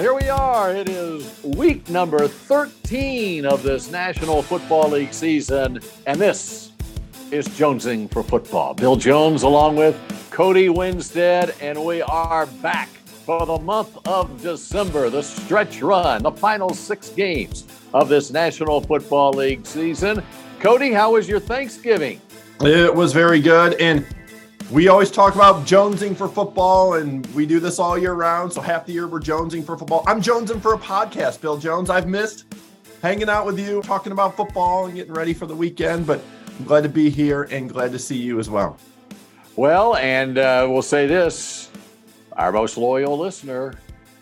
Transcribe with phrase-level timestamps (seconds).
[0.00, 0.74] here we are.
[0.74, 6.72] It is week number 13 of this National Football League season, and this
[7.30, 8.72] is Jonesing for Football.
[8.72, 12.88] Bill Jones along with Cody Winstead, and we are back
[13.26, 18.80] for the month of December, the stretch run, the final six games of this National
[18.80, 20.22] Football League season.
[20.60, 22.22] Cody, how was your Thanksgiving?
[22.62, 23.74] It was very good.
[23.74, 24.06] And
[24.70, 28.52] we always talk about jonesing for football, and we do this all year round.
[28.52, 30.04] So half the year we're jonesing for football.
[30.06, 31.90] I'm jonesing for a podcast, Bill Jones.
[31.90, 32.44] I've missed
[33.02, 36.06] hanging out with you, talking about football, and getting ready for the weekend.
[36.06, 36.22] But
[36.58, 38.78] I'm glad to be here and glad to see you as well.
[39.56, 41.68] Well, and uh, we'll say this:
[42.32, 43.74] our most loyal listener,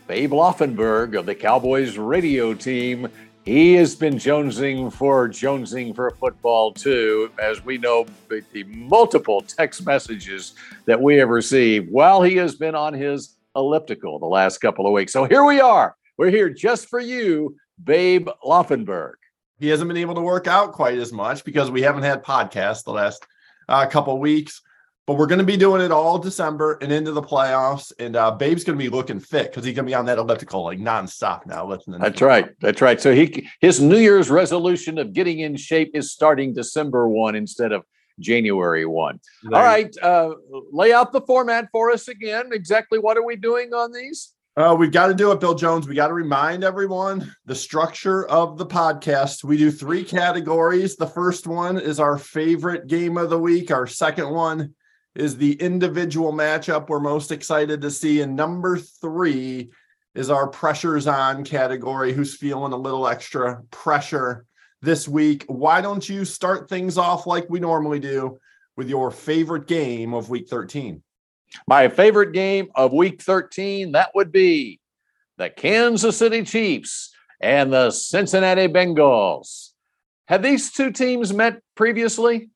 [0.07, 3.09] Babe Laufenberg of the Cowboys radio team,
[3.49, 9.87] he has been jonesing for jonesing for football too, as we know the multiple text
[9.87, 10.53] messages
[10.85, 14.93] that we have received while he has been on his elliptical the last couple of
[14.93, 15.15] weeks.
[15.15, 15.97] So here we are.
[16.19, 19.15] We're here just for you, Babe Laufenberg.
[19.59, 22.85] He hasn't been able to work out quite as much because we haven't had podcasts
[22.85, 23.27] the last
[23.67, 24.61] uh, couple weeks
[25.09, 27.95] but we're going to be doing it all December and into the playoffs.
[27.99, 30.19] And uh, Babe's going to be looking fit because he's going to be on that
[30.19, 31.67] elliptical like nonstop now.
[31.67, 31.99] Listening.
[31.99, 32.51] That's right.
[32.61, 33.01] That's right.
[33.01, 37.73] So he his New Year's resolution of getting in shape is starting December one instead
[37.73, 37.85] of
[38.21, 39.19] January one.
[39.45, 39.59] There.
[39.59, 39.97] All right.
[40.03, 40.35] Uh,
[40.73, 42.51] lay out the format for us again.
[42.53, 44.35] Exactly what are we doing on these?
[44.59, 45.89] Uh, we've got to do it, Bill Jones.
[45.89, 49.43] We got to remind everyone the structure of the podcast.
[49.43, 50.97] We do three categories.
[50.97, 53.71] The first one is our favorite game of the week.
[53.71, 54.75] Our second one
[55.19, 58.21] is the individual matchup we're most excited to see.
[58.21, 59.71] And number three
[60.15, 62.13] is our pressures on category.
[62.13, 64.47] Who's feeling a little extra pressure
[64.81, 65.45] this week?
[65.49, 68.39] Why don't you start things off like we normally do
[68.77, 71.03] with your favorite game of week 13?
[71.67, 74.79] My favorite game of week 13, that would be
[75.37, 79.71] the Kansas City Chiefs and the Cincinnati Bengals.
[80.29, 82.51] Have these two teams met previously?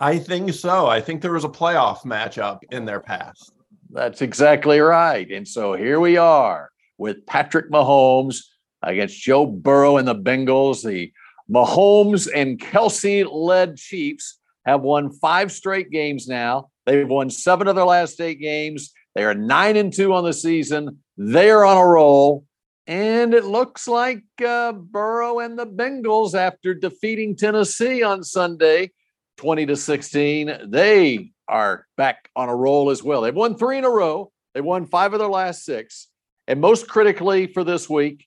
[0.00, 0.86] I think so.
[0.86, 3.52] I think there was a playoff matchup in their past.
[3.90, 5.30] That's exactly right.
[5.30, 8.38] And so here we are with Patrick Mahomes
[8.82, 10.82] against Joe Burrow and the Bengals.
[10.82, 11.12] The
[11.50, 16.70] Mahomes and Kelce led Chiefs have won five straight games now.
[16.86, 18.92] They've won seven of their last eight games.
[19.14, 20.98] They are nine and two on the season.
[21.16, 22.44] They are on a roll.
[22.86, 28.90] And it looks like uh, Burrow and the Bengals, after defeating Tennessee on Sunday,
[29.36, 30.58] 20 to 16.
[30.66, 33.22] They are back on a roll as well.
[33.22, 34.32] They've won three in a row.
[34.54, 36.08] They won five of their last six.
[36.46, 38.26] And most critically for this week,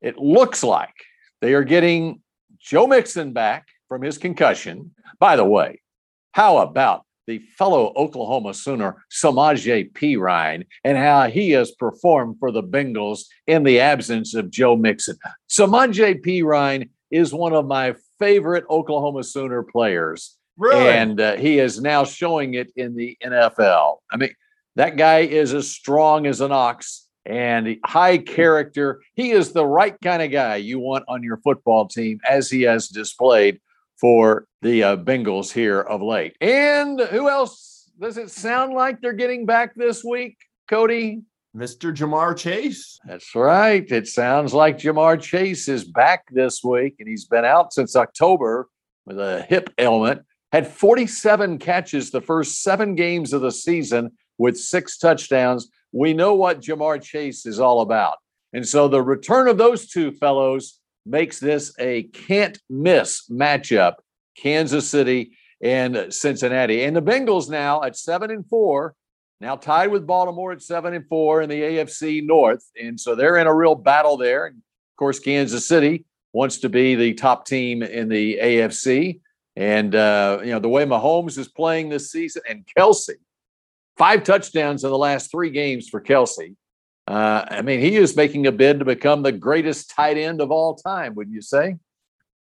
[0.00, 0.94] it looks like
[1.40, 2.22] they are getting
[2.58, 4.94] Joe Mixon back from his concussion.
[5.18, 5.80] By the way,
[6.32, 12.62] how about the fellow Oklahoma Sooner, Samaje Perine, and how he has performed for the
[12.62, 15.16] Bengals in the absence of Joe Mixon?
[15.48, 20.36] Samaje Perine is one of my favorite Oklahoma Sooner players.
[20.56, 20.90] Really?
[20.90, 23.96] And uh, he is now showing it in the NFL.
[24.12, 24.32] I mean,
[24.76, 29.02] that guy is as strong as an ox and high character.
[29.14, 32.62] He is the right kind of guy you want on your football team, as he
[32.62, 33.60] has displayed
[34.00, 36.36] for the uh, Bengals here of late.
[36.40, 40.36] And who else does it sound like they're getting back this week,
[40.68, 41.22] Cody?
[41.56, 41.94] Mr.
[41.94, 42.98] Ja'Marr Chase.
[43.06, 43.84] That's right.
[43.90, 48.68] It sounds like Ja'Marr Chase is back this week, and he's been out since October
[49.04, 50.22] with a hip ailment.
[50.50, 55.68] Had 47 catches the first seven games of the season with six touchdowns.
[55.92, 58.16] We know what Ja'Marr Chase is all about.
[58.54, 63.94] And so the return of those two fellows makes this a can't miss matchup
[64.36, 65.32] Kansas City
[65.62, 66.84] and Cincinnati.
[66.84, 68.94] And the Bengals now at seven and four
[69.42, 72.64] now tied with Baltimore at seven and four in the AFC North.
[72.80, 74.46] And so they're in a real battle there.
[74.46, 79.20] And of course, Kansas City wants to be the top team in the AFC.
[79.56, 83.16] And, uh, you know, the way Mahomes is playing this season and Kelce,
[83.98, 86.54] five touchdowns in the last three games for Kelce.
[87.08, 90.52] Uh, I mean, he is making a bid to become the greatest tight end of
[90.52, 91.76] all time, wouldn't you say?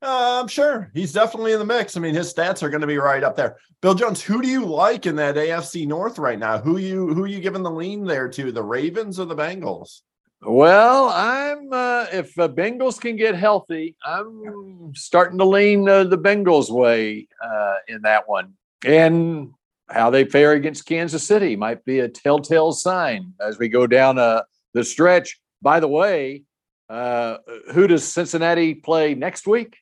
[0.02, 1.96] Uh, I'm sure he's definitely in the mix.
[1.96, 3.56] I mean, his stats are going to be right up there.
[3.80, 6.58] Bill Jones, who do you like in that AFC North right now?
[6.58, 8.52] Who you who you giving the lean there to?
[8.52, 10.02] The Ravens or the Bengals?
[10.42, 16.18] Well, I'm uh, if the Bengals can get healthy, I'm starting to lean uh, the
[16.18, 18.52] Bengals way uh, in that one.
[18.84, 19.52] And
[19.88, 24.18] how they fare against Kansas City might be a telltale sign as we go down
[24.18, 24.42] uh,
[24.74, 25.40] the stretch.
[25.62, 26.42] By the way,
[26.88, 29.78] who does Cincinnati play next week?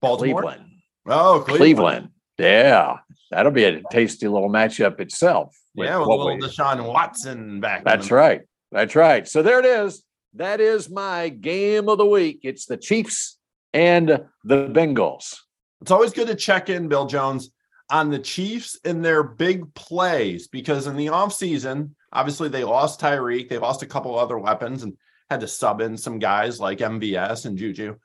[0.00, 0.42] Baltimore.
[0.42, 0.70] Cleveland.
[1.06, 1.58] Oh, Cleveland.
[1.58, 2.08] Cleveland.
[2.38, 2.96] Yeah,
[3.30, 5.56] that'll be a tasty little matchup itself.
[5.74, 7.84] With yeah, with a little we, Deshaun Watson back.
[7.84, 8.42] That's right.
[8.72, 9.26] That's right.
[9.28, 10.02] So there it is.
[10.34, 12.40] that is my game of the week.
[12.42, 13.38] It's the Chiefs
[13.72, 14.08] and
[14.44, 15.36] the Bengals.
[15.80, 17.50] It's always good to check in, Bill Jones,
[17.90, 23.48] on the Chiefs and their big plays because in the offseason, obviously they lost Tyreek,
[23.48, 24.96] they lost a couple other weapons and
[25.28, 27.96] had to sub in some guys like MVS and Juju.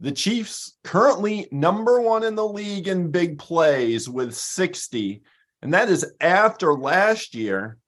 [0.00, 5.22] The Chiefs currently number one in the league in big plays with 60.
[5.62, 7.78] And that is after last year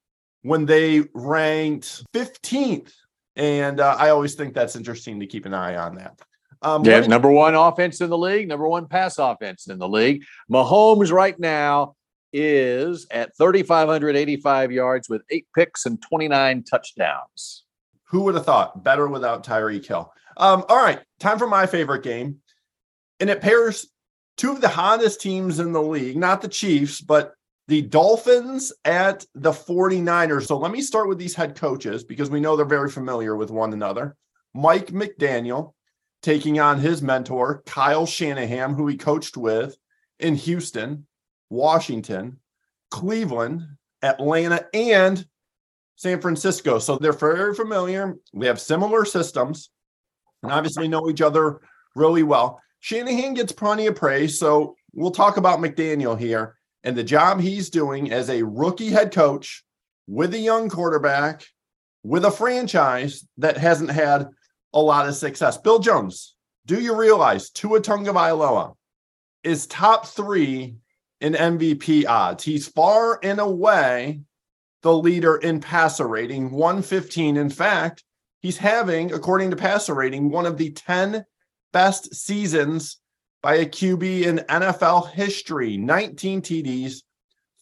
[0.43, 2.93] when they ranked 15th.
[3.37, 6.21] And uh, I always think that's interesting to keep an eye on that.
[6.63, 10.25] Um, yeah, number one offense in the league, number one pass offense in the league.
[10.51, 11.95] Mahomes right now
[12.33, 17.65] is at 3,585 yards with eight picks and 29 touchdowns.
[18.05, 20.13] Who would have thought better without Tyreek Hill?
[20.37, 22.39] Um, all right, time for my favorite game.
[23.19, 23.87] And it pairs
[24.37, 27.35] two of the hottest teams in the league, not the Chiefs, but
[27.69, 30.47] the Dolphins at the 49ers.
[30.47, 33.51] So let me start with these head coaches because we know they're very familiar with
[33.51, 34.17] one another.
[34.55, 35.75] Mike McDaniel
[36.23, 39.77] taking on his mentor, Kyle Shanahan, who he coached with
[40.19, 41.07] in Houston,
[41.49, 42.39] Washington,
[42.91, 43.63] Cleveland,
[44.03, 45.25] Atlanta, and
[45.97, 46.79] San Francisco.
[46.79, 48.17] So they're very familiar.
[48.33, 49.71] We have similar systems
[50.43, 51.61] and obviously know each other
[51.95, 52.61] really well.
[52.81, 54.39] Shanahan gets plenty of praise.
[54.39, 59.13] So we'll talk about McDaniel here and the job he's doing as a rookie head
[59.13, 59.65] coach
[60.07, 61.47] with a young quarterback
[62.03, 64.29] with a franchise that hasn't had
[64.73, 65.59] a lot of success.
[65.59, 66.35] Bill Jones,
[66.67, 68.75] do you realize Tua Tagovailoa
[69.45, 70.77] is top three
[71.21, 72.45] in MVP odds?
[72.45, 74.21] He's far and away
[74.83, 77.37] the leader in passer rating, 115.
[77.37, 78.03] In fact,
[78.41, 81.25] he's having, according to passer rating, one of the 10
[81.73, 82.99] best seasons
[83.43, 87.03] by a QB in NFL history 19 TDs,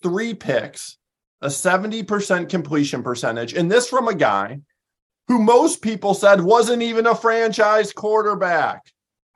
[0.02, 0.98] three picks,
[1.42, 3.54] a 70% completion percentage.
[3.54, 4.60] And this from a guy
[5.28, 8.86] who most people said wasn't even a franchise quarterback.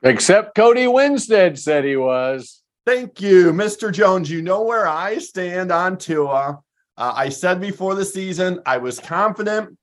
[0.01, 2.61] Except Cody Winstead said he was.
[2.85, 3.93] Thank you, Mr.
[3.93, 4.29] Jones.
[4.29, 6.59] You know where I stand on Tua.
[6.97, 9.77] Uh, I said before the season, I was confident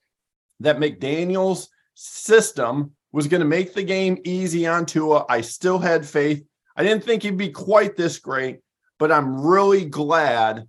[0.60, 5.24] that McDaniel's system was going to make the game easy on Tua.
[5.28, 6.44] I still had faith.
[6.76, 8.60] I didn't think he'd be quite this great,
[8.98, 10.66] but I'm really glad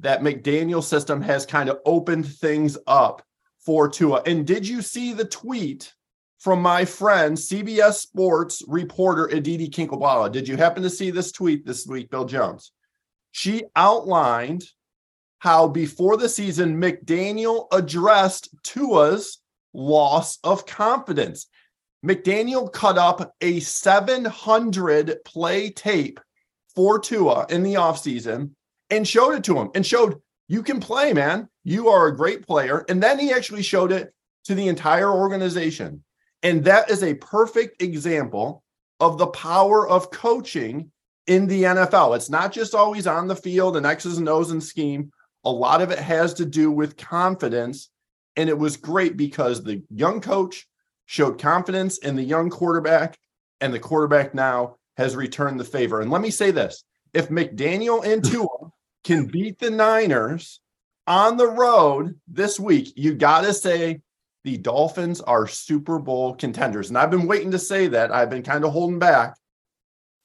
[0.00, 3.22] that McDaniel's system has kind of opened things up
[3.64, 4.22] for Tua.
[4.26, 5.92] And did you see the tweet
[6.38, 10.32] from my friend, CBS Sports reporter Aditi Kinkhabwala?
[10.32, 12.72] Did you happen to see this tweet this week, Bill Jones?
[13.30, 14.64] She outlined
[15.42, 19.40] how before the season, McDaniel addressed Tua's
[19.74, 21.48] loss of confidence.
[22.06, 26.20] McDaniel cut up a 700 play tape
[26.76, 28.50] for Tua in the offseason
[28.88, 31.48] and showed it to him and showed you can play, man.
[31.64, 32.84] You are a great player.
[32.88, 36.04] And then he actually showed it to the entire organization.
[36.44, 38.62] And that is a perfect example
[39.00, 40.92] of the power of coaching
[41.26, 42.14] in the NFL.
[42.14, 45.10] It's not just always on the field and X's and O's and scheme.
[45.44, 47.90] A lot of it has to do with confidence.
[48.36, 50.66] And it was great because the young coach
[51.06, 53.18] showed confidence in the young quarterback,
[53.60, 56.00] and the quarterback now has returned the favor.
[56.00, 58.70] And let me say this if McDaniel and Tua
[59.04, 60.60] can beat the Niners
[61.06, 64.00] on the road this week, you got to say
[64.44, 66.88] the Dolphins are Super Bowl contenders.
[66.88, 68.12] And I've been waiting to say that.
[68.12, 69.36] I've been kind of holding back.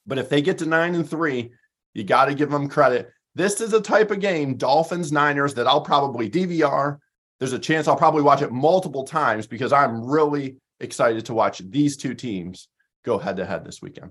[0.06, 1.52] But if they get to nine and three,
[1.94, 3.10] you got to give them credit.
[3.38, 6.98] This is a type of game, Dolphins Niners, that I'll probably DVR.
[7.38, 11.62] There's a chance I'll probably watch it multiple times because I'm really excited to watch
[11.70, 12.66] these two teams
[13.04, 14.10] go head to head this weekend.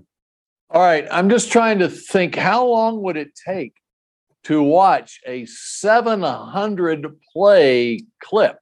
[0.70, 1.06] All right.
[1.10, 3.74] I'm just trying to think how long would it take
[4.44, 8.56] to watch a 700 play clip?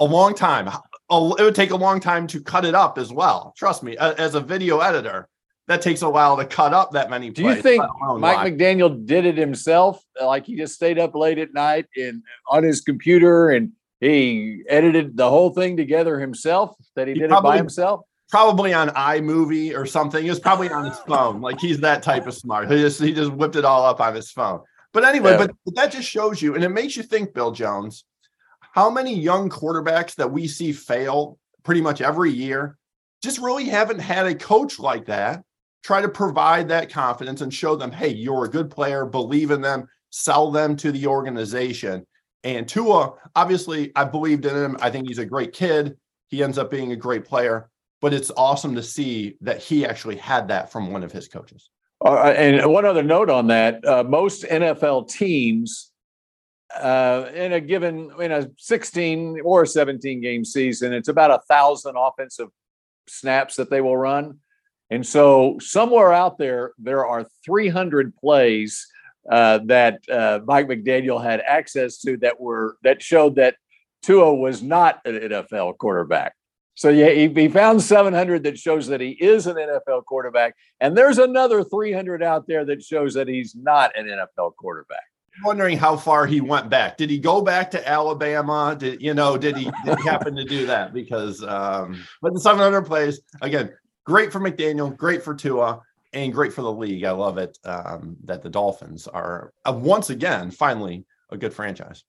[0.00, 0.66] A long time.
[0.66, 3.54] It would take a long time to cut it up as well.
[3.56, 5.28] Trust me, as a video editor,
[5.68, 7.30] that takes a while to cut up that many.
[7.30, 7.84] Do you think
[8.16, 8.52] Mike live.
[8.54, 10.02] McDaniel did it himself?
[10.20, 15.16] Like he just stayed up late at night and on his computer and he edited
[15.16, 16.74] the whole thing together himself?
[16.96, 18.00] That he, he did probably, it by himself?
[18.30, 20.24] probably on iMovie or something.
[20.24, 21.42] It was probably on his phone.
[21.42, 22.70] Like he's that type of smart.
[22.70, 24.62] He just he just whipped it all up on his phone.
[24.94, 25.38] But anyway, yeah.
[25.38, 28.04] but, but that just shows you, and it makes you think, Bill Jones,
[28.72, 32.78] how many young quarterbacks that we see fail pretty much every year
[33.22, 35.42] just really haven't had a coach like that
[35.82, 39.60] try to provide that confidence and show them, hey, you're a good player, believe in
[39.60, 42.06] them, sell them to the organization.
[42.44, 44.76] And Tua, obviously, I believed in him.
[44.80, 45.96] I think he's a great kid.
[46.28, 47.68] He ends up being a great player
[48.00, 51.70] but it's awesome to see that he actually had that from one of his coaches.
[52.04, 55.90] Uh, and one other note on that: uh, most NFL teams
[56.78, 61.96] uh, in a given in a 16 or 17 game season, it's about a thousand
[61.96, 62.48] offensive
[63.08, 64.38] snaps that they will run.
[64.90, 68.86] And so somewhere out there, there are 300 plays
[69.30, 73.56] uh, that uh, Mike McDaniel had access to that were that showed that
[74.02, 76.34] Tua was not an NFL quarterback.
[76.74, 80.96] So yeah, he, he found 700 that shows that he is an NFL quarterback, and
[80.96, 85.02] there's another 300 out there that shows that he's not an NFL quarterback.
[85.44, 86.96] wondering how far he went back.
[86.96, 88.76] Did he go back to Alabama?
[88.78, 89.36] Did you know?
[89.36, 90.94] Did he, did he happen to do that?
[90.94, 93.72] Because um, but the 700 plays again,
[94.08, 95.82] great for McDaniel, great for Tua
[96.14, 97.04] and great for the league.
[97.04, 102.04] I love it um, that the Dolphins are uh, once again finally a good franchise.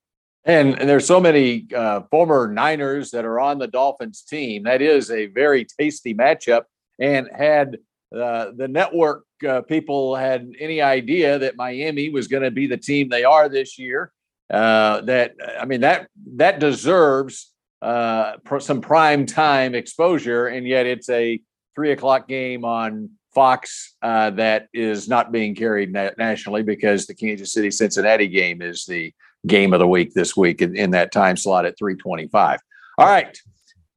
[0.46, 4.64] And, and there's so many uh, former Niners that are on the Dolphins team.
[4.64, 6.64] That is a very tasty matchup.
[7.02, 7.78] And had
[8.16, 12.78] uh, the network uh, people had any idea that Miami was going to be the
[12.78, 14.14] team they are this year,
[14.50, 21.10] uh, that I mean that that deserves uh, some prime time exposure, and yet it's
[21.10, 21.40] a
[21.76, 27.14] three o'clock game on Fox uh, that is not being carried na- nationally because the
[27.14, 29.14] Kansas City Cincinnati game is the
[29.48, 32.60] game of the week this week in, in that time slot at 325.
[32.98, 33.38] All right.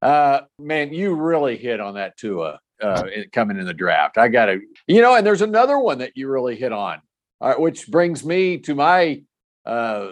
[0.01, 4.19] Uh, man, you really hit on that Tua uh, coming in the draft.
[4.19, 7.01] I got to, you know, and there's another one that you really hit on,
[7.41, 9.23] uh, which brings me to my
[9.65, 10.09] uh,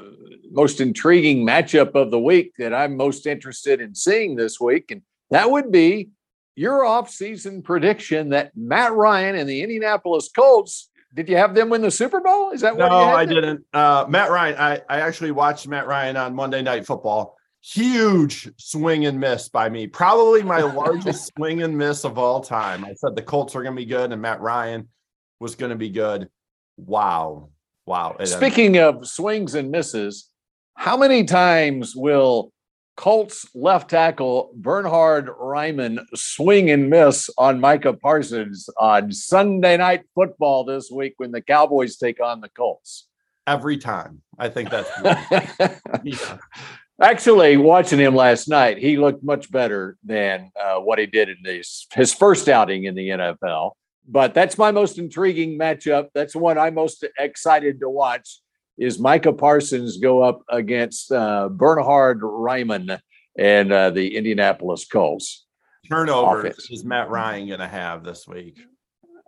[0.50, 4.90] most intriguing matchup of the week that I'm most interested in seeing this week.
[4.90, 6.10] And that would be
[6.56, 11.82] your offseason prediction that Matt Ryan and the Indianapolis Colts did you have them win
[11.82, 12.50] the Super Bowl?
[12.50, 12.86] Is that no?
[12.86, 13.64] I didn't.
[13.72, 14.56] Uh, Matt Ryan.
[14.58, 17.36] I, I actually watched Matt Ryan on Monday Night Football.
[17.62, 19.86] Huge swing and miss by me.
[19.88, 22.84] Probably my largest swing and miss of all time.
[22.84, 24.88] I said the Colts are going to be good and Matt Ryan
[25.40, 26.28] was going to be good.
[26.76, 27.50] Wow.
[27.86, 28.16] Wow.
[28.24, 30.28] Speaking of swings and misses,
[30.74, 32.52] how many times will
[32.96, 40.64] Colts left tackle Bernhard Raimann swing and miss on Micah Parsons on Sunday night football
[40.64, 43.08] this week when the Cowboys take on the Colts.
[43.46, 44.22] Every time.
[44.38, 44.90] I think that's
[46.04, 46.38] yeah.
[47.02, 51.38] Actually, watching him last night, he looked much better than uh, what he did in
[51.42, 53.70] his, his first outing in the NFL.
[54.06, 56.08] But that's my most intriguing matchup.
[56.12, 58.40] That's the one I'm most excited to watch
[58.80, 62.98] is Micah Parsons go up against uh, Bernhard Raimann
[63.38, 65.46] and uh, the Indianapolis Colts.
[65.88, 68.58] Turnovers is Matt Ryan going to have this week?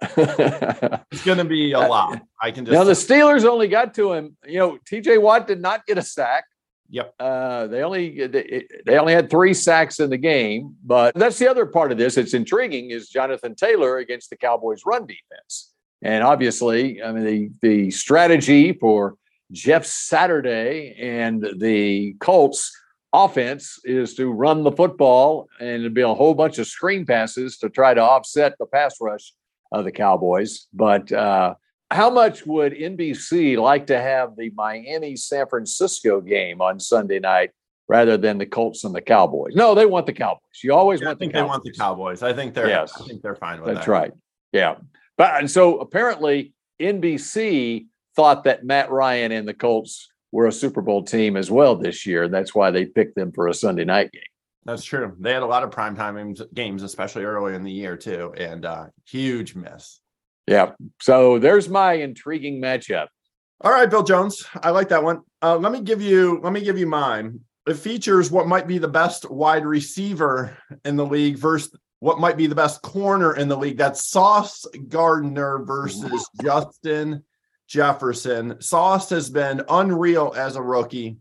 [0.16, 2.20] it's going to be a lot.
[2.42, 4.36] I can just now the Steelers only got to him.
[4.46, 5.18] You know, T.J.
[5.18, 6.44] Watt did not get a sack.
[6.88, 7.14] Yep.
[7.20, 11.66] Uh, they only they only had three sacks in the game, but that's the other
[11.66, 12.16] part of this.
[12.16, 17.50] It's intriguing is Jonathan Taylor against the Cowboys' run defense, and obviously, I mean the
[17.62, 19.16] the strategy for
[19.52, 22.72] Jeff Saturday and the Colts
[23.12, 27.58] offense is to run the football and it'd be a whole bunch of screen passes
[27.58, 29.34] to try to offset the pass rush
[29.70, 30.66] of the Cowboys.
[30.72, 31.54] But uh,
[31.90, 37.50] how much would NBC like to have the Miami San Francisco game on Sunday night
[37.88, 39.54] rather than the Colts and the Cowboys?
[39.54, 40.40] No, they want the Cowboys.
[40.64, 42.22] You always yeah, want I think the they want the Cowboys.
[42.22, 42.98] I think they're yes.
[42.98, 43.92] I think they're fine with That's that.
[43.92, 44.12] That's right.
[44.52, 44.76] Yeah.
[45.18, 50.80] But and so apparently NBC thought that Matt Ryan and the Colts were a Super
[50.80, 52.24] Bowl team as well this year.
[52.24, 54.22] And that's why they picked them for a Sunday night game.
[54.64, 55.16] That's true.
[55.18, 58.86] They had a lot of primetime games, especially early in the year, too, and uh,
[59.06, 60.00] huge miss.
[60.46, 60.72] Yeah.
[61.00, 63.08] So there's my intriguing matchup.
[63.60, 64.44] All right, Bill Jones.
[64.62, 65.20] I like that one.
[65.40, 67.40] Uh, let me give you let me give you mine.
[67.66, 72.36] It features what might be the best wide receiver in the league versus what might
[72.36, 73.76] be the best corner in the league.
[73.76, 77.22] That's Sauce Gardner versus Justin
[77.72, 78.60] Jefferson.
[78.60, 81.16] Sauce has been unreal as a rookie,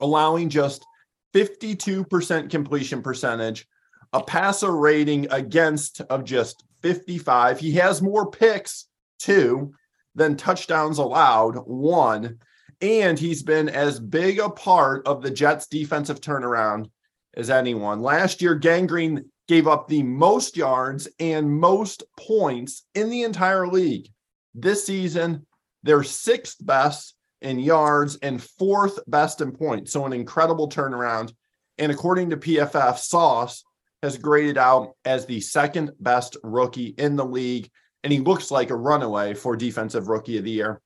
[0.00, 0.84] allowing just
[1.32, 3.68] 52% completion percentage,
[4.12, 7.60] a passer rating against of just 55.
[7.60, 8.88] He has more picks,
[9.20, 9.72] too,
[10.16, 12.38] than touchdowns allowed, one.
[12.80, 16.90] And he's been as big a part of the Jets' defensive turnaround
[17.36, 18.00] as anyone.
[18.00, 23.68] Last year, Gang Green gave up the most yards and most points in the entire
[23.68, 24.08] league.
[24.52, 25.46] This season,
[25.82, 29.92] they're sixth best in yards and fourth best in points.
[29.92, 31.32] So an incredible turnaround.
[31.78, 33.64] And according to PFF, Sauce
[34.02, 37.70] has graded out as the second best rookie in the league.
[38.04, 40.80] And he looks like a runaway for defensive rookie of the year.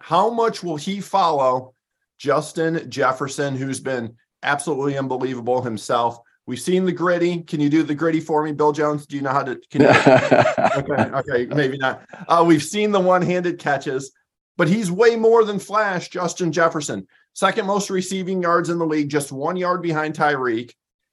[0.00, 1.74] How much will he follow
[2.18, 6.18] Justin Jefferson, who's been absolutely unbelievable himself?
[6.46, 7.42] We've seen the Griddy.
[7.42, 9.06] Can you do the Griddy for me, Bill Jones?
[9.06, 9.60] Do you know how to?
[9.70, 9.88] Can you,
[10.76, 12.02] okay, okay, maybe not.
[12.26, 14.10] Uh, we've seen the one-handed catches
[14.56, 17.06] but he's way more than Flash, Justin Jefferson.
[17.34, 20.72] second most receiving yards in the league, just one yard behind Tyreek.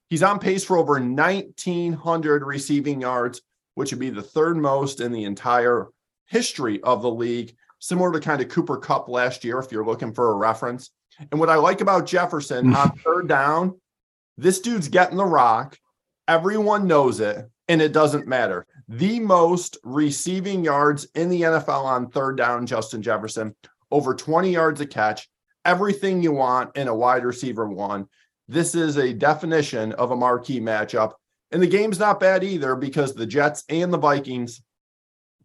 [0.10, 3.41] He's on pace for over 1,900 receiving yards,
[3.75, 5.88] which would be the third most in the entire
[6.27, 10.13] history of the league, similar to kind of Cooper Kupp last year, if you're looking
[10.13, 10.91] for a reference.
[11.32, 12.75] And what I like about Jefferson hmm.
[12.75, 13.79] on third down,
[14.38, 15.77] this dude's getting the rock.
[16.27, 18.65] Everyone knows it, and it doesn't matter.
[18.89, 23.53] The most receiving yards in the NFL on third down, Justin Jefferson,
[23.91, 25.29] over 20 yards a catch,
[25.65, 28.08] everything you want in a wide receiver one.
[28.48, 31.13] This is a definition of a marquee matchup.
[31.51, 34.62] And the game's not bad either because the Jets and the Vikings,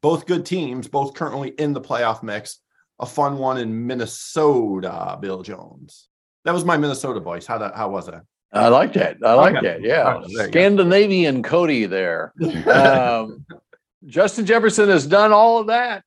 [0.00, 2.58] both good teams, both currently in the playoff mix.
[3.00, 6.08] A fun one in Minnesota, Bill Jones.
[6.44, 7.46] That was my Minnesota voice.
[7.46, 8.22] How that how was that?
[8.52, 9.16] I like that.
[9.24, 9.66] I like Okay.
[9.66, 9.82] that.
[9.82, 10.20] Yeah.
[10.22, 10.46] Oh, go.
[10.48, 12.32] Scandinavian Cody there.
[12.66, 13.46] Um,
[14.06, 16.04] Justin Jefferson has done all of that.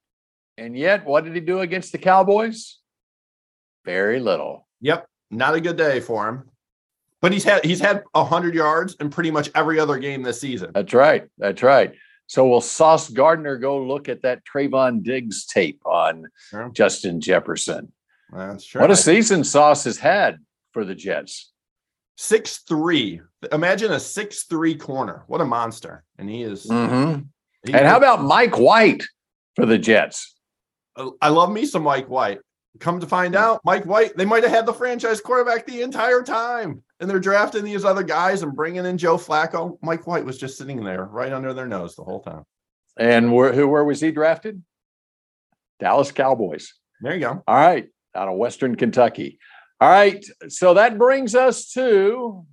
[0.58, 2.78] And yet, what did he do against the Cowboys?
[3.84, 4.68] Very little.
[4.82, 6.50] Yep, not a good day for him.
[7.22, 10.72] But he's had he's had hundred yards in pretty much every other game this season.
[10.74, 11.26] That's right.
[11.38, 11.94] That's right.
[12.28, 16.70] So will Sauce Gardner go look at that Trevon Diggs tape on Sure.
[16.74, 17.92] Justin Jefferson?
[18.32, 18.82] That's true.
[18.82, 20.38] What a season Sauce has had
[20.74, 21.52] for the Jets.
[22.16, 23.22] Six three.
[23.52, 25.24] Imagine a six three corner.
[25.28, 26.04] What a monster!
[26.18, 26.66] And he is.
[26.66, 27.22] Mm-hmm.
[27.66, 29.04] he- And how about Mike White
[29.56, 30.34] for the Jets?
[31.22, 32.40] I love me some Mike White.
[32.80, 36.22] Come to find out, Mike White, they might have had the franchise quarterback the entire
[36.22, 36.84] time.
[37.00, 39.78] And they're drafting these other guys and bringing in Joe Flacco.
[39.82, 42.44] Mike White was just sitting there right under their nose the whole time.
[42.98, 44.62] And where, who, where was he drafted?
[45.80, 46.74] Dallas Cowboys.
[47.02, 47.44] There you go.
[47.48, 49.40] All right, out of Western Kentucky.
[49.82, 52.46] All right, so that brings us to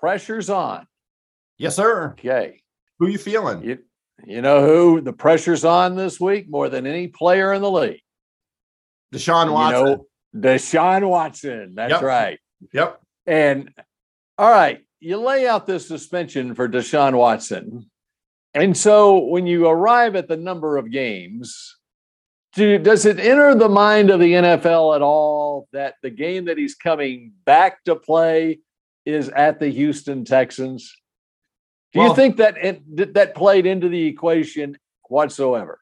[0.00, 0.86] pressures on.
[1.56, 2.10] Yes, sir.
[2.12, 2.62] Okay,
[2.98, 3.62] Who you feeling?
[3.62, 3.78] you
[4.26, 8.00] you know who the pressure's on this week more than any player in the league?
[9.14, 9.86] Deshaun Watson.
[9.86, 10.06] You know,
[10.36, 11.74] Deshaun Watson.
[11.76, 12.02] That's Yep.
[12.02, 12.38] right.
[12.72, 13.00] yep.
[13.26, 13.70] And
[14.36, 17.88] all right, you lay out this suspension for Deshaun Watson.
[18.54, 21.76] And so when you arrive at the number of games,
[22.54, 26.58] do, does it enter the mind of the NFL at all that the game that
[26.58, 28.60] he's coming back to play
[29.04, 30.94] is at the Houston Texans?
[31.92, 34.76] Do Well- you think that it, that played into the equation
[35.08, 35.80] whatsoever?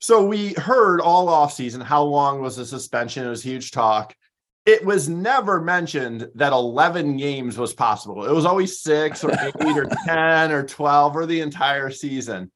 [0.00, 3.24] So we heard all offseason how long was the suspension?
[3.26, 4.14] It was huge talk.
[4.66, 8.24] It was never mentioned that 11 games was possible.
[8.24, 12.50] It was always six or eight or 10 or 12 or the entire season.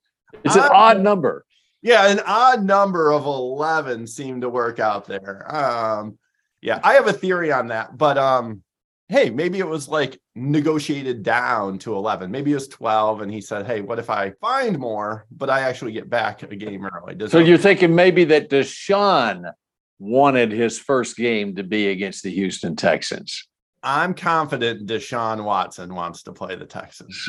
[0.44, 1.44] It's an odd number.
[1.82, 5.54] Yeah, an odd number of 11 seemed to work out there.
[5.54, 6.18] Um,
[6.60, 8.62] yeah, I have a theory on that, but um,
[9.08, 12.30] hey, maybe it was like negotiated down to 11.
[12.30, 15.60] Maybe it was 12, and he said, hey, what if I find more, but I
[15.60, 17.14] actually get back a game early?
[17.14, 19.52] Does So you're thinking maybe that Deshaun
[19.98, 23.46] wanted his first game to be against the Houston Texans.
[23.82, 27.28] I'm confident Deshaun Watson wants to play the Texans.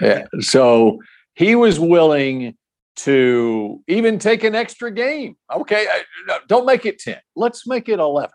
[0.00, 0.24] Yeah.
[0.40, 0.98] So
[1.34, 2.56] he was willing
[2.96, 5.36] to even take an extra game.
[5.52, 5.86] Okay,
[6.48, 7.18] don't make it 10.
[7.36, 8.30] Let's make it 11.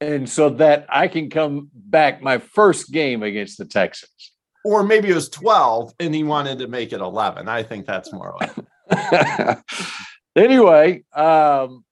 [0.00, 4.32] And so that I can come back my first game against the Texans.
[4.64, 7.48] Or maybe it was 12 and he wanted to make it 11.
[7.48, 8.52] I think that's more like
[10.36, 11.84] anyway, um,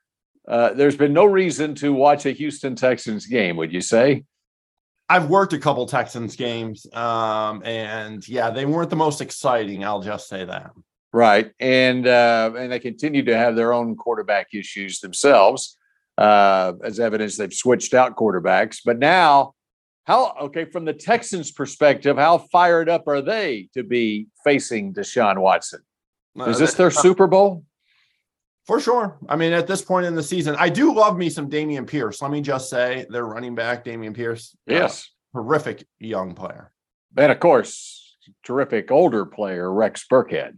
[0.47, 4.25] uh, there's been no reason to watch a Houston Texans game, would you say?
[5.09, 6.87] I've worked a couple Texans games.
[6.93, 9.85] Um, and yeah, they weren't the most exciting.
[9.85, 10.73] I'll just say that.
[11.17, 15.79] Right, and uh, and they continue to have their own quarterback issues themselves,
[16.19, 18.81] uh, as evidence they've switched out quarterbacks.
[18.85, 19.55] But now,
[20.07, 25.39] how okay from the Texans' perspective, how fired up are they to be facing Deshaun
[25.39, 25.83] Watson?
[26.37, 27.65] Is Uh, this their Super Bowl?
[28.67, 29.17] For sure.
[29.29, 32.23] I mean, at this point in the season, I do love me some Dameon Pierce.
[32.23, 34.57] Let me just say, their running back, Dameon Pierce.
[34.69, 36.73] uh, Yes, horrific young player.
[37.17, 40.57] and of course, terrific older player Rex Burkhead.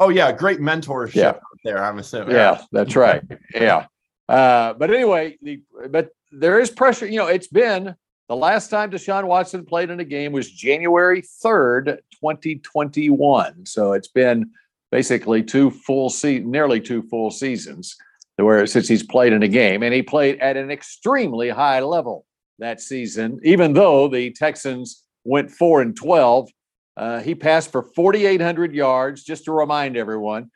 [0.00, 0.32] Oh, yeah.
[0.32, 1.28] Great mentorship Yeah.
[1.28, 2.34] out there, I'm assuming.
[2.34, 3.22] Yeah, that's right.
[3.54, 3.86] Yeah.
[4.28, 5.60] Uh, but anyway, the,
[5.90, 7.06] but there is pressure.
[7.06, 7.94] You know, it's been
[8.28, 13.66] the last time Deshaun Watson played in a game was January 3rd, 2021.
[13.66, 14.50] So it's been
[14.90, 17.96] basically two full season, nearly two full seasons
[18.36, 22.24] where since he's played in a game and he played at an extremely high level
[22.58, 26.48] that season, even though the Texans went four and 12.
[26.96, 30.50] Uh, he passed for 4,800 yards, just to remind everyone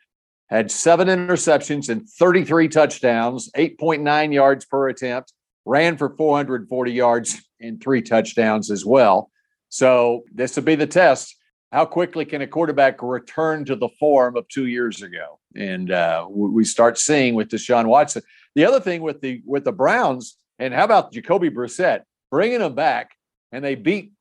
[0.47, 5.33] had seven interceptions and 33 touchdowns, 8.9 yards per attempt,
[5.65, 9.31] ran for 440 yards and three touchdowns as well.
[9.69, 11.35] So this will be the test.
[11.71, 15.39] How quickly can a quarterback return to the form of two years ago?
[15.55, 18.21] And uh, we we start seeing with Deshaun Watson.
[18.53, 22.75] The other thing with the with the Browns, And how about Jacoby Brissett bringing him
[22.75, 23.11] back
[23.51, 24.11] and they beat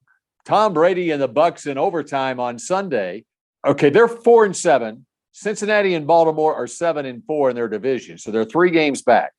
[0.44, 3.24] Tom Brady and the Bucs in overtime on Sunday.
[3.66, 5.06] Okay, they're four and seven.
[5.32, 8.18] Cincinnati and Baltimore are seven and four in their division.
[8.18, 9.32] So they're three games back.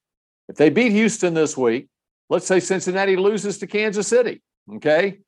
[0.50, 1.88] If they beat Houston this week,
[2.30, 4.42] let's say Cincinnati loses to Kansas City.
[4.76, 5.20] Okay.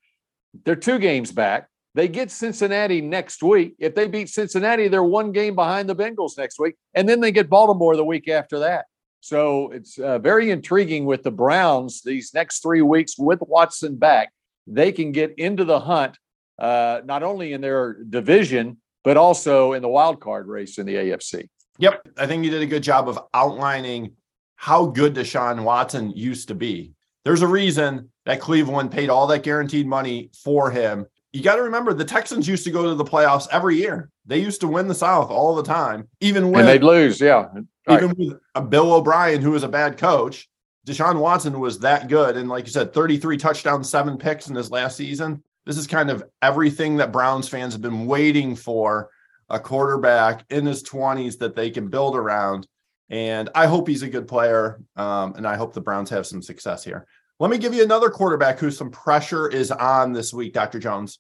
[0.66, 1.70] They're two games back.
[1.94, 3.76] They get Cincinnati next week.
[3.80, 6.76] If they beat Cincinnati, they're one game behind the Bengals next week.
[6.94, 8.86] And then they get Baltimore the week after that.
[9.20, 14.32] So it's uh, very intriguing with the Browns these next three weeks with Watson back.
[14.68, 16.18] They can get into the hunt,
[16.60, 20.96] uh, not only in their division, but also in the wild card race in the
[20.96, 21.48] AFC.
[21.80, 22.10] Yep.
[22.18, 24.14] I think you did a good job of outlining
[24.56, 26.94] how good Deshaun Watson used to be.
[27.24, 31.06] There's a reason that Cleveland paid all that guaranteed money for him.
[31.34, 34.10] You got to remember the Texans used to go to the playoffs every year.
[34.26, 37.22] They used to win the South all the time, even when they'd lose.
[37.22, 37.50] Yeah,
[37.90, 40.50] even with a Bill O'Brien, who was a bad coach.
[40.88, 44.72] Deshaun Watson was that good, and like you said, 33 touchdowns, seven picks in his
[44.72, 45.44] last season.
[45.66, 49.10] This is kind of everything that Browns fans have been waiting for
[49.50, 52.68] a quarterback in his 20s that they can build around.
[53.10, 54.82] And I hope he's a good player.
[54.96, 57.06] Um, and I hope the Browns have some success here.
[57.40, 60.80] Let me give you another quarterback who some pressure is on this week, Dr.
[60.80, 61.20] Jones.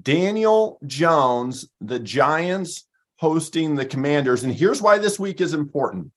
[0.00, 2.84] Daniel Jones, the Giants
[3.16, 4.44] hosting the Commanders.
[4.44, 6.12] And here's why this week is important.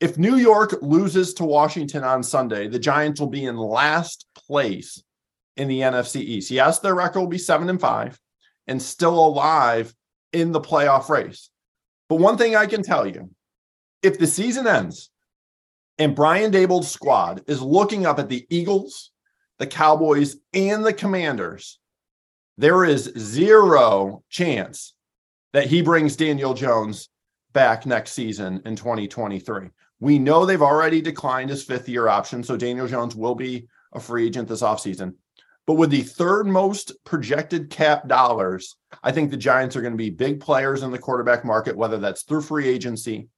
[0.00, 5.02] If New York loses to Washington on Sunday, the Giants will be in last place
[5.56, 6.50] in the NFC East.
[6.50, 8.18] Yes, their record will be seven and five
[8.66, 9.94] and still alive
[10.32, 11.48] in the playoff race.
[12.08, 13.30] But one thing I can tell you
[14.02, 15.10] if the season ends
[15.98, 19.12] and Brian Daboll's squad is looking up at the Eagles,
[19.58, 21.78] the Cowboys, and the Commanders,
[22.58, 24.94] there is zero chance
[25.52, 27.08] that he brings Daniel Jones
[27.52, 29.70] back next season in 2023.
[30.04, 33.98] We know they've already declined his fifth year option, so Daniel Jones will be a
[33.98, 35.14] free agent this offseason.
[35.66, 39.96] But with the third most projected cap dollars, I think the Giants are going to
[39.96, 43.28] be big players in the quarterback market, whether that's through free agency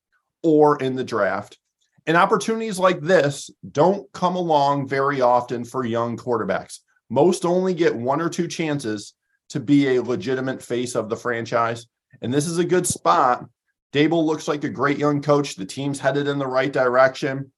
[0.42, 1.56] or in the draft.
[2.04, 6.80] And opportunities like this don't come along very often for young quarterbacks.
[7.08, 9.14] Most only get one or two chances
[9.50, 11.86] to be a legitimate face of the franchise.
[12.22, 13.44] And this is a good spot.
[13.92, 15.54] Daboll looks like a great young coach.
[15.54, 17.50] The team's headed in the right direction.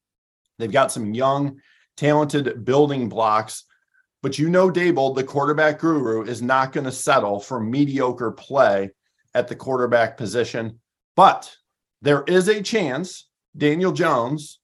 [0.59, 1.61] They've got some young,
[1.97, 3.65] talented building blocks.
[4.23, 8.91] But you know, Daboll, the quarterback guru, is not going to settle for mediocre play
[9.35, 10.81] at the quarterback position.
[11.17, 11.55] But
[12.03, 14.61] there is a chance Daniel Jones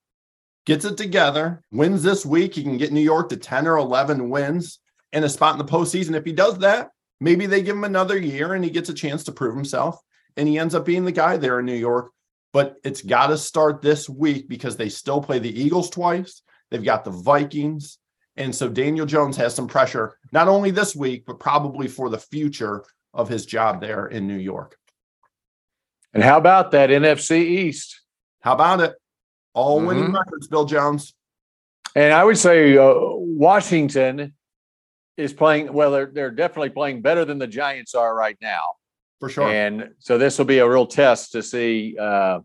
[0.67, 2.55] gets it together, wins this week.
[2.55, 4.81] He can get New York to 10 or 11 wins
[5.13, 6.15] and a spot in the postseason.
[6.15, 9.25] If he does that, maybe they give him another year and he gets a chance
[9.25, 9.99] to prove himself
[10.37, 12.11] and he ends up being the guy there in New York.
[12.53, 16.43] But it's got to start this week because they still play the Eagles twice.
[16.71, 17.99] They've got the Vikings.
[18.37, 22.19] And so Daniel Jones has some pressure, not only this week, but probably for the
[22.19, 24.77] future of his job there in New York.
[26.13, 28.01] And how about that NFC East?
[28.41, 28.95] How about it?
[29.53, 29.87] All mm-hmm.
[29.87, 31.15] winning records, Bill Jones.
[31.97, 34.35] And I would say uh, Washington
[35.17, 35.93] is playing well.
[35.93, 38.63] They're they're definitely playing better than the Giants are right now,
[39.25, 39.49] for sure.
[39.49, 42.41] And so this will be a real test to see uh,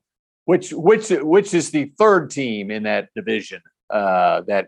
[0.46, 4.68] which which which is the third team in that division uh, that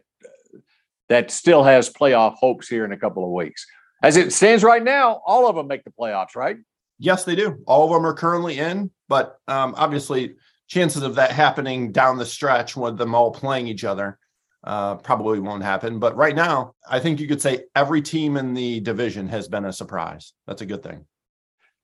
[1.10, 3.66] that still has playoff hopes here in a couple of weeks.
[4.04, 6.58] As it stands right now, all of them make the playoffs, right?
[7.00, 7.62] Yes, they do.
[7.68, 10.36] All of them are currently in, but um, obviously,
[10.68, 14.20] chances of that happening down the stretch with them all playing each other
[14.64, 16.00] uh, probably won't happen.
[16.00, 19.66] But right now, I think you could say every team in the division has been
[19.66, 20.34] a surprise.
[20.48, 21.06] That's a good thing.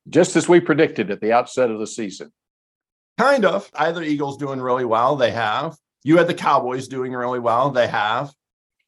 [0.09, 2.31] Just as we predicted at the outset of the season.
[3.17, 3.69] Kind of.
[3.73, 5.15] Either Eagles doing really well.
[5.15, 5.75] They have.
[6.03, 7.71] You had the Cowboys doing really well.
[7.71, 8.31] They have.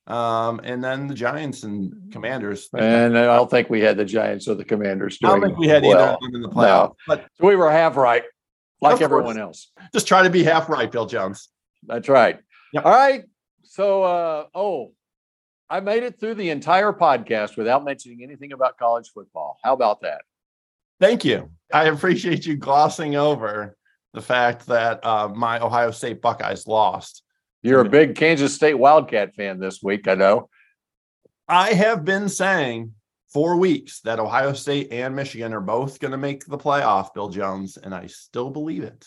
[0.08, 2.69] Um, and then the Giants and Commanders.
[2.77, 5.17] And I don't think we had the Giants or the Commanders.
[5.19, 5.32] Doing.
[5.32, 5.91] I don't think we had well.
[5.91, 6.89] either of them in the playoff.
[6.89, 6.95] No.
[7.08, 8.23] But so we were half right,
[8.82, 9.71] like everyone else.
[9.93, 11.49] Just try to be half right, Bill Jones.
[11.84, 12.39] That's right.
[12.73, 12.86] Yep.
[12.86, 13.23] All right.
[13.63, 14.93] So, uh, oh,
[15.69, 19.60] I made it through the entire podcast without mentioning anything about college football.
[19.63, 20.21] How about that?
[20.99, 21.51] Thank you.
[21.73, 23.75] I appreciate you glossing over
[24.13, 27.23] the fact that uh, my Ohio State Buckeyes lost
[27.62, 30.49] you're a big Kansas State Wildcat fan this week, I know.
[31.47, 32.93] I have been saying
[33.33, 37.29] for weeks that Ohio State and Michigan are both going to make the playoff, Bill
[37.29, 39.05] Jones, and I still believe it.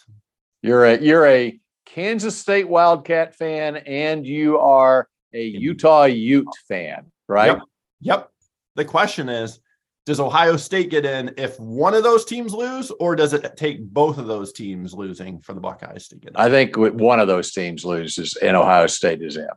[0.61, 7.11] You're a you're a Kansas State Wildcat fan and you are a Utah Ute fan,
[7.28, 7.52] right?
[7.52, 7.62] Yep.
[8.00, 8.31] yep.
[8.76, 9.61] The question is
[10.04, 13.80] does Ohio State get in if one of those teams lose, or does it take
[13.80, 16.36] both of those teams losing for the Buckeyes to get in?
[16.36, 19.48] I think one of those teams loses and Ohio State is in.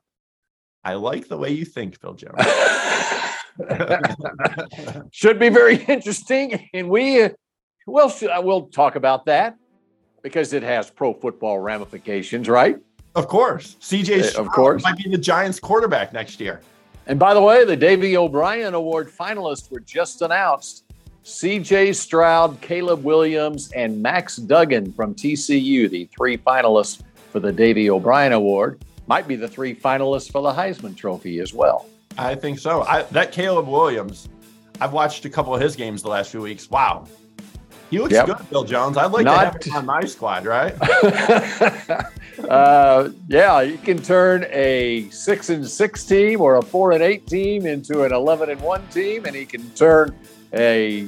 [0.84, 2.36] I like the way you think, Bill Jones.
[5.12, 7.30] Should be very interesting, and we uh,
[7.88, 9.58] well we'll talk about that
[10.22, 12.78] because it has pro football ramifications, right?
[13.16, 14.36] Of course, CJ.
[14.36, 16.62] Uh, of course, might be the Giants' quarterback next year.
[17.08, 20.84] And by the way, the Davy O'Brien Award finalists were just announced.
[21.24, 27.90] CJ Stroud, Caleb Williams, and Max Duggan from TCU, the three finalists for the Davy
[27.90, 31.88] O'Brien Award, might be the three finalists for the Heisman Trophy as well.
[32.18, 32.84] I think so.
[32.84, 34.30] I, that Caleb Williams,
[34.80, 36.70] I've watched a couple of his games the last few weeks.
[36.70, 37.08] Wow.
[37.90, 38.26] He looks yep.
[38.26, 38.98] good, Bill Jones.
[38.98, 40.76] I'd like Not, to have him on my squad, right?
[42.50, 47.28] uh, yeah, you can turn a six and six team or a four and eight
[47.28, 50.18] team into an eleven and one team, and he can turn
[50.54, 51.08] a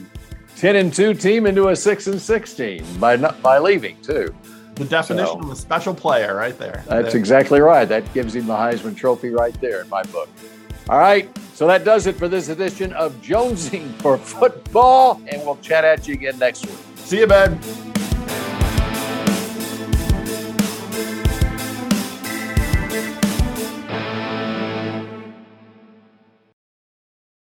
[0.55, 4.35] ten and two team into a six and six team by not, by leaving too.
[4.75, 6.83] The definition so, of a special player, right there.
[6.87, 7.85] That's exactly right.
[7.85, 10.29] That gives him the Heisman Trophy right there in my book.
[10.89, 11.29] All right.
[11.55, 15.19] So that does it for this edition of Jonesing for Football.
[15.27, 16.77] And we'll chat at you again next week.
[16.97, 17.96] See you, Ben.